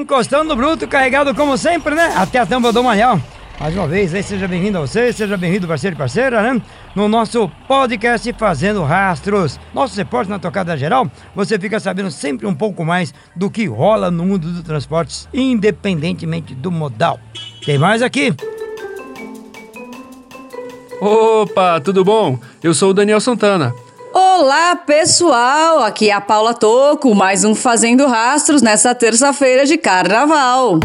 encostando 0.00 0.56
bruto, 0.56 0.88
carregado 0.88 1.34
como 1.34 1.56
sempre, 1.56 1.94
né? 1.94 2.12
Até 2.16 2.38
a 2.38 2.46
tampa 2.46 2.72
do 2.72 2.82
manhã. 2.82 3.20
Mais 3.60 3.76
uma 3.76 3.86
vez, 3.86 4.14
aí, 4.14 4.22
seja 4.22 4.48
bem-vindo 4.48 4.78
a 4.78 4.80
você, 4.80 5.12
seja 5.12 5.36
bem-vindo, 5.36 5.68
parceiro 5.68 5.94
e 5.94 5.98
parceira, 5.98 6.42
né? 6.42 6.62
No 6.94 7.08
nosso 7.08 7.46
podcast 7.68 8.32
Fazendo 8.32 8.82
Rastros. 8.82 9.60
Nosso 9.74 9.94
reporte 9.96 10.30
na 10.30 10.38
tocada 10.38 10.74
geral, 10.78 11.10
você 11.34 11.58
fica 11.58 11.78
sabendo 11.78 12.10
sempre 12.10 12.46
um 12.46 12.54
pouco 12.54 12.86
mais 12.86 13.12
do 13.36 13.50
que 13.50 13.66
rola 13.66 14.10
no 14.10 14.24
mundo 14.24 14.50
dos 14.50 14.62
transportes, 14.62 15.28
independentemente 15.34 16.54
do 16.54 16.70
modal. 16.70 17.20
Tem 17.62 17.76
mais 17.76 18.00
aqui. 18.00 18.34
Opa, 20.98 21.80
tudo 21.80 22.02
bom? 22.02 22.38
Eu 22.62 22.72
sou 22.72 22.90
o 22.90 22.94
Daniel 22.94 23.20
Santana. 23.20 23.74
Olá, 24.42 24.74
pessoal! 24.74 25.82
Aqui 25.82 26.08
é 26.08 26.14
a 26.14 26.20
Paula 26.20 26.54
Toco, 26.54 27.14
mais 27.14 27.44
um 27.44 27.54
Fazendo 27.54 28.06
Rastros 28.06 28.62
nessa 28.62 28.94
terça-feira 28.94 29.66
de 29.66 29.76
carnaval. 29.76 30.80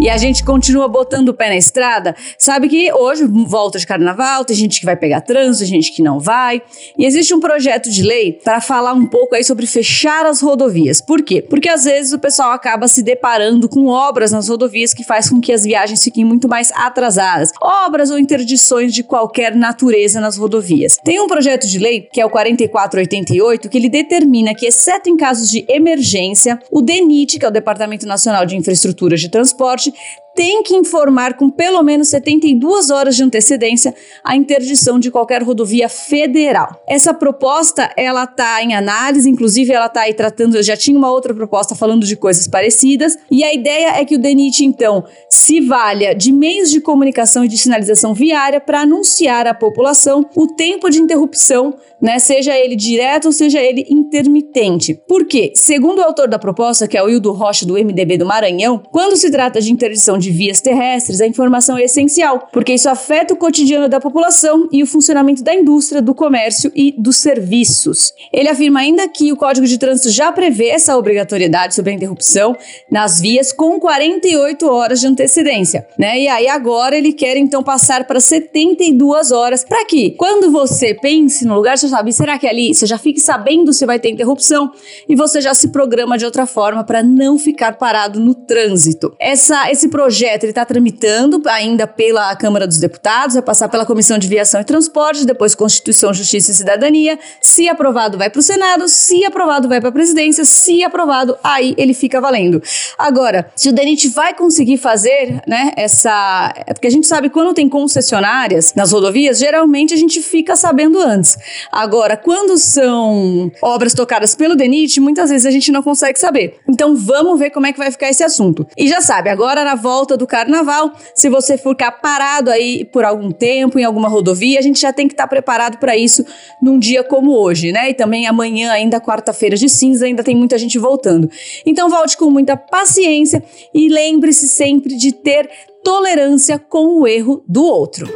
E 0.00 0.08
a 0.08 0.16
gente 0.16 0.42
continua 0.42 0.88
botando 0.88 1.28
o 1.28 1.34
pé 1.34 1.50
na 1.50 1.56
estrada, 1.56 2.16
sabe 2.38 2.68
que 2.68 2.90
hoje 2.92 3.24
volta 3.26 3.78
de 3.78 3.86
carnaval, 3.86 4.44
tem 4.46 4.56
gente 4.56 4.80
que 4.80 4.86
vai 4.86 4.96
pegar 4.96 5.20
trânsito, 5.20 5.66
gente 5.66 5.92
que 5.92 6.02
não 6.02 6.18
vai. 6.18 6.62
E 6.96 7.04
existe 7.04 7.34
um 7.34 7.40
projeto 7.40 7.90
de 7.90 8.02
lei 8.02 8.32
para 8.32 8.62
falar 8.62 8.94
um 8.94 9.06
pouco 9.06 9.34
aí 9.34 9.44
sobre 9.44 9.66
fechar 9.66 10.24
as 10.24 10.40
rodovias. 10.40 11.02
Por 11.02 11.22
quê? 11.22 11.42
Porque 11.42 11.68
às 11.68 11.84
vezes 11.84 12.12
o 12.14 12.18
pessoal 12.18 12.52
acaba 12.52 12.88
se 12.88 13.02
deparando 13.02 13.68
com 13.68 13.86
obras 13.86 14.32
nas 14.32 14.48
rodovias 14.48 14.94
que 14.94 15.04
faz 15.04 15.28
com 15.28 15.38
que 15.38 15.52
as 15.52 15.64
viagens 15.64 16.02
fiquem 16.02 16.24
muito 16.24 16.48
mais 16.48 16.72
atrasadas. 16.72 17.50
Obras 17.62 18.10
ou 18.10 18.18
interdições 18.18 18.94
de 18.94 19.02
qualquer 19.02 19.54
natureza 19.54 20.18
nas 20.18 20.38
rodovias. 20.38 20.96
Tem 21.04 21.20
um 21.20 21.26
projeto 21.26 21.66
de 21.66 21.78
lei, 21.78 22.08
que 22.10 22.20
é 22.20 22.24
o 22.24 22.30
4488, 22.30 23.68
que 23.68 23.76
ele 23.76 23.90
determina 23.90 24.54
que, 24.54 24.66
exceto 24.66 25.10
em 25.10 25.16
casos 25.16 25.50
de 25.50 25.64
emergência, 25.68 26.58
o 26.70 26.80
DENIT, 26.80 27.38
que 27.38 27.44
é 27.44 27.48
o 27.48 27.52
Departamento 27.52 28.06
Nacional 28.06 28.46
de 28.46 28.56
Infraestrutura 28.56 29.16
de 29.16 29.28
Transporte, 29.28 29.89
gente 29.90 30.22
tem 30.34 30.62
que 30.62 30.74
informar 30.74 31.34
com 31.34 31.50
pelo 31.50 31.82
menos 31.82 32.08
72 32.08 32.90
horas 32.90 33.16
de 33.16 33.22
antecedência 33.22 33.94
a 34.24 34.36
interdição 34.36 34.98
de 34.98 35.10
qualquer 35.10 35.42
rodovia 35.42 35.88
federal. 35.88 36.80
Essa 36.88 37.12
proposta, 37.12 37.90
ela 37.96 38.24
está 38.24 38.62
em 38.62 38.74
análise, 38.74 39.28
inclusive 39.28 39.72
ela 39.72 39.86
está 39.86 40.02
aí 40.02 40.14
tratando, 40.14 40.62
já 40.62 40.76
tinha 40.76 40.96
uma 40.96 41.10
outra 41.10 41.34
proposta 41.34 41.74
falando 41.74 42.06
de 42.06 42.16
coisas 42.16 42.46
parecidas, 42.46 43.16
e 43.30 43.42
a 43.44 43.52
ideia 43.52 43.98
é 44.00 44.04
que 44.04 44.14
o 44.14 44.18
DENIT, 44.18 44.64
então, 44.64 45.04
se 45.28 45.60
valha 45.60 46.14
de 46.14 46.32
meios 46.32 46.70
de 46.70 46.80
comunicação 46.80 47.44
e 47.44 47.48
de 47.48 47.58
sinalização 47.58 48.14
viária 48.14 48.60
para 48.60 48.80
anunciar 48.80 49.46
à 49.46 49.54
população 49.54 50.24
o 50.36 50.46
tempo 50.46 50.88
de 50.88 51.00
interrupção, 51.00 51.74
né, 52.00 52.18
seja 52.18 52.56
ele 52.56 52.76
direto 52.76 53.26
ou 53.26 53.32
seja 53.32 53.60
ele 53.60 53.86
intermitente. 53.90 54.94
Por 55.06 55.26
quê? 55.26 55.52
Segundo 55.54 55.98
o 55.98 56.02
autor 56.02 56.28
da 56.28 56.38
proposta, 56.38 56.88
que 56.88 56.96
é 56.96 57.02
o 57.02 57.08
Hildo 57.08 57.32
Rocha 57.32 57.66
do 57.66 57.74
MDB 57.74 58.16
do 58.16 58.26
Maranhão, 58.26 58.82
quando 58.90 59.16
se 59.16 59.30
trata 59.30 59.60
de 59.60 59.72
interdição 59.72 60.18
de 60.20 60.30
vias 60.30 60.60
terrestres, 60.60 61.20
a 61.20 61.26
informação 61.26 61.76
é 61.76 61.84
essencial, 61.84 62.48
porque 62.52 62.74
isso 62.74 62.88
afeta 62.88 63.34
o 63.34 63.36
cotidiano 63.36 63.88
da 63.88 63.98
população 63.98 64.68
e 64.70 64.82
o 64.82 64.86
funcionamento 64.86 65.42
da 65.42 65.54
indústria, 65.54 66.02
do 66.02 66.14
comércio 66.14 66.70
e 66.74 66.94
dos 66.96 67.16
serviços. 67.16 68.12
Ele 68.32 68.48
afirma 68.48 68.80
ainda 68.80 69.08
que 69.08 69.32
o 69.32 69.36
Código 69.36 69.66
de 69.66 69.78
Trânsito 69.78 70.10
já 70.10 70.30
prevê 70.30 70.68
essa 70.68 70.96
obrigatoriedade 70.96 71.74
sobre 71.74 71.92
a 71.92 71.94
interrupção 71.94 72.56
nas 72.90 73.20
vias 73.20 73.52
com 73.52 73.80
48 73.80 74.66
horas 74.68 75.00
de 75.00 75.06
antecedência, 75.06 75.86
né? 75.98 76.20
E 76.20 76.28
aí 76.28 76.48
agora 76.48 76.96
ele 76.96 77.12
quer 77.12 77.36
então 77.36 77.62
passar 77.62 78.04
para 78.06 78.20
72 78.20 79.32
horas 79.32 79.64
para 79.64 79.84
que 79.86 80.10
quando 80.12 80.50
você 80.50 80.94
pense 80.94 81.44
no 81.44 81.54
lugar, 81.54 81.78
você 81.78 81.88
sabe, 81.88 82.12
será 82.12 82.38
que 82.38 82.46
é 82.46 82.50
ali 82.50 82.74
você 82.74 82.86
já 82.86 82.98
fique 82.98 83.20
sabendo 83.20 83.72
se 83.72 83.86
vai 83.86 83.98
ter 83.98 84.10
interrupção 84.10 84.70
e 85.08 85.16
você 85.16 85.40
já 85.40 85.54
se 85.54 85.68
programa 85.68 86.18
de 86.18 86.24
outra 86.24 86.46
forma 86.46 86.84
para 86.84 87.02
não 87.02 87.38
ficar 87.38 87.78
parado 87.78 88.20
no 88.20 88.34
trânsito. 88.34 89.14
Essa 89.18 89.70
esse 89.70 89.88
projeto 89.88 90.09
projeto 90.10 90.42
está 90.42 90.64
tramitando 90.64 91.40
ainda 91.46 91.86
pela 91.86 92.34
Câmara 92.34 92.66
dos 92.66 92.78
Deputados, 92.78 93.34
vai 93.34 93.44
passar 93.44 93.68
pela 93.68 93.86
Comissão 93.86 94.18
de 94.18 94.26
Viação 94.26 94.60
e 94.60 94.64
Transportes, 94.64 95.24
depois 95.24 95.54
Constituição, 95.54 96.12
Justiça 96.12 96.50
e 96.50 96.54
Cidadania. 96.54 97.16
Se 97.40 97.68
aprovado, 97.68 98.18
vai 98.18 98.28
para 98.28 98.40
o 98.40 98.42
Senado. 98.42 98.88
Se 98.88 99.24
aprovado, 99.24 99.68
vai 99.68 99.78
para 99.78 99.90
a 99.90 99.92
presidência. 99.92 100.44
Se 100.44 100.82
aprovado, 100.82 101.38
aí 101.44 101.76
ele 101.78 101.94
fica 101.94 102.20
valendo. 102.20 102.60
Agora, 102.98 103.52
se 103.54 103.68
o 103.68 103.72
DENIT 103.72 104.08
vai 104.08 104.34
conseguir 104.34 104.78
fazer, 104.78 105.40
né, 105.46 105.70
essa. 105.76 106.52
É 106.66 106.74
porque 106.74 106.88
a 106.88 106.90
gente 106.90 107.06
sabe 107.06 107.30
quando 107.30 107.54
tem 107.54 107.68
concessionárias 107.68 108.74
nas 108.74 108.90
rodovias, 108.90 109.38
geralmente 109.38 109.94
a 109.94 109.96
gente 109.96 110.20
fica 110.20 110.56
sabendo 110.56 110.98
antes. 110.98 111.38
Agora, 111.70 112.16
quando 112.16 112.58
são 112.58 113.48
obras 113.62 113.94
tocadas 113.94 114.34
pelo 114.34 114.56
DENIT, 114.56 114.98
muitas 114.98 115.30
vezes 115.30 115.46
a 115.46 115.52
gente 115.52 115.70
não 115.70 115.84
consegue 115.84 116.18
saber. 116.18 116.58
Então 116.68 116.96
vamos 116.96 117.38
ver 117.38 117.50
como 117.50 117.66
é 117.66 117.72
que 117.72 117.78
vai 117.78 117.92
ficar 117.92 118.10
esse 118.10 118.24
assunto. 118.24 118.66
E 118.76 118.88
já 118.88 119.00
sabe, 119.00 119.30
agora 119.30 119.64
na 119.64 119.76
volta 119.76 119.99
volta 120.00 120.16
do 120.16 120.26
carnaval. 120.26 120.92
Se 121.14 121.28
você 121.28 121.58
ficar 121.58 121.92
parado 121.92 122.50
aí 122.50 122.84
por 122.86 123.04
algum 123.04 123.30
tempo 123.30 123.78
em 123.78 123.84
alguma 123.84 124.08
rodovia, 124.08 124.58
a 124.58 124.62
gente 124.62 124.80
já 124.80 124.92
tem 124.92 125.06
que 125.06 125.12
estar 125.12 125.24
tá 125.24 125.28
preparado 125.28 125.78
para 125.78 125.96
isso 125.96 126.24
num 126.62 126.78
dia 126.78 127.04
como 127.04 127.32
hoje, 127.32 127.70
né? 127.70 127.90
E 127.90 127.94
também 127.94 128.26
amanhã, 128.26 128.72
ainda 128.72 129.00
quarta-feira 129.00 129.56
de 129.56 129.68
cinza, 129.68 130.06
ainda 130.06 130.24
tem 130.24 130.34
muita 130.34 130.56
gente 130.56 130.78
voltando. 130.78 131.30
Então 131.66 131.90
volte 131.90 132.16
com 132.16 132.30
muita 132.30 132.56
paciência 132.56 133.42
e 133.74 133.88
lembre-se 133.88 134.48
sempre 134.48 134.96
de 134.96 135.12
ter 135.12 135.50
tolerância 135.84 136.58
com 136.58 137.00
o 137.00 137.06
erro 137.06 137.44
do 137.46 137.62
outro. 137.62 138.08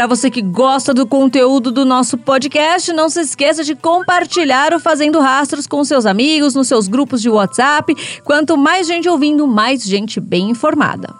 Para 0.00 0.06
você 0.06 0.30
que 0.30 0.40
gosta 0.40 0.94
do 0.94 1.06
conteúdo 1.06 1.70
do 1.70 1.84
nosso 1.84 2.16
podcast, 2.16 2.90
não 2.90 3.10
se 3.10 3.20
esqueça 3.20 3.62
de 3.62 3.74
compartilhar 3.74 4.72
o 4.72 4.80
Fazendo 4.80 5.20
Rastros 5.20 5.66
com 5.66 5.84
seus 5.84 6.06
amigos, 6.06 6.54
nos 6.54 6.68
seus 6.68 6.88
grupos 6.88 7.20
de 7.20 7.28
WhatsApp. 7.28 7.94
Quanto 8.24 8.56
mais 8.56 8.86
gente 8.86 9.06
ouvindo, 9.10 9.46
mais 9.46 9.82
gente 9.82 10.18
bem 10.18 10.48
informada. 10.48 11.19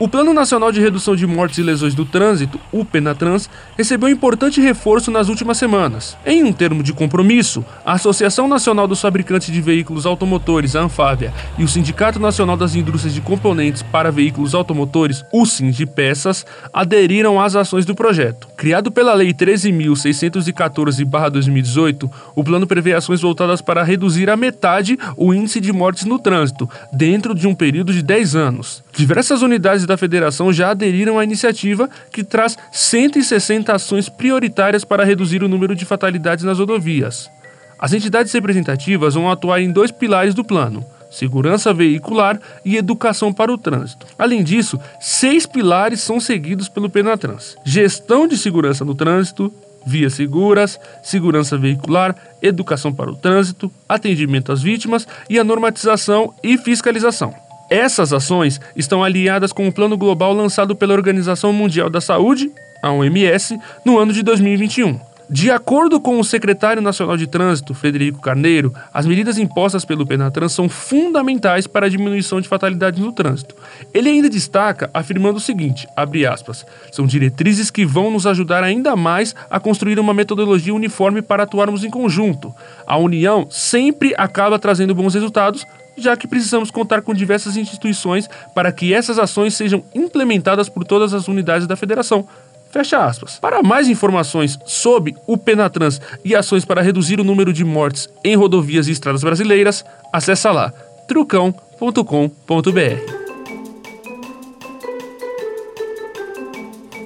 O 0.00 0.08
Plano 0.08 0.32
Nacional 0.32 0.72
de 0.72 0.80
Redução 0.80 1.14
de 1.14 1.26
Mortes 1.26 1.58
e 1.58 1.62
Lesões 1.62 1.94
do 1.94 2.06
Trânsito, 2.06 2.58
o 2.72 2.86
PENATRANS, 2.86 3.50
recebeu 3.76 4.08
importante 4.08 4.58
reforço 4.58 5.10
nas 5.10 5.28
últimas 5.28 5.58
semanas. 5.58 6.16
Em 6.24 6.42
um 6.42 6.54
termo 6.54 6.82
de 6.82 6.94
compromisso, 6.94 7.62
a 7.84 7.92
Associação 7.92 8.48
Nacional 8.48 8.88
dos 8.88 9.02
Fabricantes 9.02 9.52
de 9.52 9.60
Veículos 9.60 10.06
Automotores, 10.06 10.74
a 10.74 10.80
Anfávia, 10.80 11.34
e 11.58 11.64
o 11.64 11.68
Sindicato 11.68 12.18
Nacional 12.18 12.56
das 12.56 12.74
Indústrias 12.74 13.12
de 13.12 13.20
Componentes 13.20 13.82
para 13.82 14.10
Veículos 14.10 14.54
Automotores, 14.54 15.22
o 15.30 15.44
de 15.70 15.84
Peças, 15.84 16.46
aderiram 16.72 17.38
às 17.38 17.54
ações 17.54 17.84
do 17.84 17.94
projeto. 17.94 18.48
Criado 18.56 18.90
pela 18.90 19.12
Lei 19.12 19.34
13.614-2018, 19.34 22.10
o 22.34 22.42
plano 22.42 22.66
prevê 22.66 22.94
ações 22.94 23.20
voltadas 23.20 23.60
para 23.60 23.82
reduzir 23.82 24.30
a 24.30 24.36
metade 24.36 24.98
o 25.14 25.34
índice 25.34 25.60
de 25.60 25.74
mortes 25.74 26.06
no 26.06 26.18
trânsito, 26.18 26.66
dentro 26.90 27.34
de 27.34 27.46
um 27.46 27.54
período 27.54 27.92
de 27.92 28.02
10 28.02 28.34
anos. 28.34 28.82
Diversas 28.94 29.42
unidades 29.42 29.89
da 29.90 29.96
federação 29.96 30.52
já 30.52 30.70
aderiram 30.70 31.18
à 31.18 31.24
iniciativa, 31.24 31.90
que 32.12 32.24
traz 32.24 32.56
160 32.72 33.72
ações 33.74 34.08
prioritárias 34.08 34.84
para 34.84 35.04
reduzir 35.04 35.42
o 35.42 35.48
número 35.48 35.74
de 35.74 35.84
fatalidades 35.84 36.44
nas 36.44 36.58
rodovias. 36.58 37.28
As 37.78 37.92
entidades 37.92 38.32
representativas 38.32 39.14
vão 39.14 39.30
atuar 39.30 39.60
em 39.60 39.72
dois 39.72 39.90
pilares 39.90 40.32
do 40.32 40.44
plano: 40.44 40.84
segurança 41.10 41.74
veicular 41.74 42.40
e 42.64 42.76
educação 42.76 43.32
para 43.32 43.52
o 43.52 43.58
trânsito. 43.58 44.06
Além 44.16 44.44
disso, 44.44 44.78
seis 45.00 45.44
pilares 45.44 46.00
são 46.00 46.20
seguidos 46.20 46.68
pelo 46.68 46.88
Penatrans: 46.88 47.56
gestão 47.64 48.28
de 48.28 48.38
segurança 48.38 48.84
no 48.84 48.94
trânsito, 48.94 49.52
vias 49.84 50.14
seguras, 50.14 50.78
segurança 51.02 51.58
veicular, 51.58 52.14
educação 52.40 52.92
para 52.92 53.10
o 53.10 53.16
trânsito, 53.16 53.72
atendimento 53.88 54.52
às 54.52 54.62
vítimas 54.62 55.08
e 55.28 55.38
a 55.38 55.44
normatização 55.44 56.32
e 56.44 56.56
fiscalização. 56.56 57.49
Essas 57.70 58.12
ações 58.12 58.60
estão 58.74 59.04
alinhadas 59.04 59.52
com 59.52 59.68
o 59.68 59.72
plano 59.72 59.96
global 59.96 60.32
lançado 60.32 60.74
pela 60.74 60.92
Organização 60.92 61.52
Mundial 61.52 61.88
da 61.88 62.00
Saúde, 62.00 62.50
a 62.82 62.90
OMS, 62.90 63.56
no 63.84 63.96
ano 63.96 64.12
de 64.12 64.24
2021. 64.24 64.98
De 65.32 65.48
acordo 65.48 66.00
com 66.00 66.18
o 66.18 66.24
secretário 66.24 66.82
nacional 66.82 67.16
de 67.16 67.28
Trânsito, 67.28 67.72
Frederico 67.72 68.20
Carneiro, 68.20 68.74
as 68.92 69.06
medidas 69.06 69.38
impostas 69.38 69.84
pelo 69.84 70.04
Penatrans 70.04 70.50
são 70.50 70.68
fundamentais 70.68 71.68
para 71.68 71.86
a 71.86 71.88
diminuição 71.88 72.40
de 72.40 72.48
fatalidades 72.48 72.98
no 72.98 73.12
trânsito. 73.12 73.54
Ele 73.94 74.08
ainda 74.08 74.28
destaca, 74.28 74.90
afirmando 74.92 75.36
o 75.36 75.40
seguinte, 75.40 75.86
aspas, 76.28 76.66
são 76.90 77.06
diretrizes 77.06 77.70
que 77.70 77.86
vão 77.86 78.10
nos 78.10 78.26
ajudar 78.26 78.64
ainda 78.64 78.96
mais 78.96 79.32
a 79.48 79.60
construir 79.60 80.00
uma 80.00 80.12
metodologia 80.12 80.74
uniforme 80.74 81.22
para 81.22 81.44
atuarmos 81.44 81.84
em 81.84 81.90
conjunto. 81.90 82.52
A 82.84 82.98
união 82.98 83.46
sempre 83.48 84.12
acaba 84.18 84.58
trazendo 84.58 84.96
bons 84.96 85.14
resultados, 85.14 85.64
já 86.02 86.16
que 86.16 86.28
precisamos 86.28 86.70
contar 86.70 87.02
com 87.02 87.14
diversas 87.14 87.56
instituições 87.56 88.28
para 88.54 88.72
que 88.72 88.92
essas 88.92 89.18
ações 89.18 89.54
sejam 89.54 89.84
implementadas 89.94 90.68
por 90.68 90.84
todas 90.84 91.14
as 91.14 91.28
unidades 91.28 91.66
da 91.66 91.76
federação. 91.76 92.26
Fecha 92.70 93.04
aspas. 93.04 93.38
Para 93.38 93.62
mais 93.62 93.88
informações 93.88 94.58
sobre 94.64 95.16
o 95.26 95.36
Penatrans 95.36 96.00
e 96.24 96.36
ações 96.36 96.64
para 96.64 96.82
reduzir 96.82 97.20
o 97.20 97.24
número 97.24 97.52
de 97.52 97.64
mortes 97.64 98.08
em 98.24 98.36
rodovias 98.36 98.86
e 98.86 98.92
estradas 98.92 99.22
brasileiras, 99.22 99.84
acesse 100.12 100.48
lá 100.48 100.72
trucão.com.br. 101.08 103.20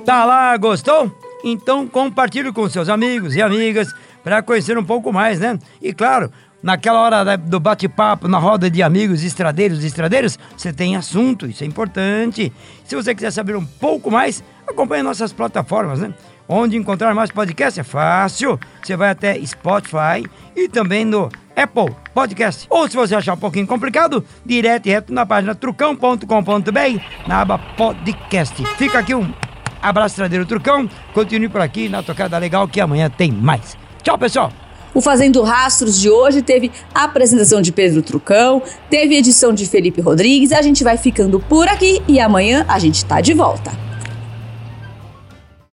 Tá 0.04 0.26
lá, 0.26 0.54
gostou? 0.58 1.10
Então 1.42 1.88
compartilhe 1.88 2.52
com 2.52 2.68
seus 2.68 2.90
amigos 2.90 3.34
e 3.34 3.40
amigas 3.40 3.94
para 4.22 4.42
conhecer 4.42 4.76
um 4.76 4.84
pouco 4.84 5.10
mais, 5.10 5.40
né? 5.40 5.58
E 5.80 5.94
claro, 5.94 6.30
naquela 6.64 6.98
hora 6.98 7.36
do 7.36 7.60
bate-papo, 7.60 8.26
na 8.26 8.38
roda 8.38 8.70
de 8.70 8.82
amigos 8.82 9.22
estradeiros 9.22 9.84
estradeiros, 9.84 10.38
você 10.56 10.72
tem 10.72 10.96
assunto, 10.96 11.46
isso 11.46 11.62
é 11.62 11.66
importante. 11.66 12.50
Se 12.86 12.96
você 12.96 13.14
quiser 13.14 13.30
saber 13.30 13.54
um 13.54 13.64
pouco 13.64 14.10
mais, 14.10 14.42
acompanhe 14.66 15.02
nossas 15.02 15.30
plataformas, 15.30 16.00
né? 16.00 16.14
Onde 16.48 16.76
encontrar 16.76 17.14
mais 17.14 17.30
podcast 17.30 17.78
é 17.78 17.82
fácil. 17.82 18.58
Você 18.82 18.96
vai 18.96 19.10
até 19.10 19.38
Spotify 19.44 20.24
e 20.56 20.66
também 20.66 21.04
no 21.04 21.28
Apple 21.54 21.94
Podcast. 22.14 22.66
Ou 22.70 22.88
se 22.88 22.96
você 22.96 23.14
achar 23.14 23.34
um 23.34 23.38
pouquinho 23.38 23.66
complicado, 23.66 24.24
direto 24.44 24.86
e 24.86 24.90
reto 24.90 25.12
na 25.12 25.26
página 25.26 25.54
trucão.com.br, 25.54 27.00
na 27.26 27.40
aba 27.42 27.58
podcast. 27.58 28.54
Fica 28.76 28.98
aqui 28.98 29.14
um 29.14 29.32
abraço 29.82 30.16
tradeiro 30.16 30.46
Trucão. 30.46 30.88
Continue 31.12 31.48
por 31.48 31.60
aqui 31.60 31.90
na 31.90 32.02
tocada 32.02 32.38
legal 32.38 32.66
que 32.66 32.80
amanhã 32.80 33.10
tem 33.10 33.30
mais. 33.30 33.76
Tchau, 34.02 34.18
pessoal! 34.18 34.63
O 34.94 35.00
Fazendo 35.00 35.42
Rastros 35.42 36.00
de 36.00 36.08
hoje 36.08 36.40
teve 36.40 36.70
apresentação 36.94 37.60
de 37.60 37.72
Pedro 37.72 38.00
Trucão, 38.00 38.62
teve 38.88 39.16
edição 39.16 39.52
de 39.52 39.66
Felipe 39.66 40.00
Rodrigues. 40.00 40.52
A 40.52 40.62
gente 40.62 40.84
vai 40.84 40.96
ficando 40.96 41.40
por 41.40 41.66
aqui 41.66 42.00
e 42.06 42.20
amanhã 42.20 42.64
a 42.68 42.78
gente 42.78 43.04
tá 43.04 43.20
de 43.20 43.34
volta. 43.34 43.83